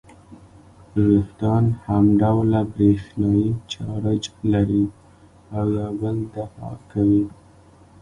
[1.05, 4.85] وېښتان همډوله برېښنايي چارج لري
[5.55, 7.25] او یو بل دفع کوي.